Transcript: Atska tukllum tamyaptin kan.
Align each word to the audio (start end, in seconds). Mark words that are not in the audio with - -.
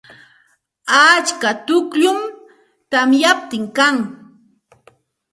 Atska 1.09 1.51
tukllum 1.65 2.19
tamyaptin 2.91 3.65
kan. 3.77 3.95